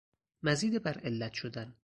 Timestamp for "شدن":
1.33-1.75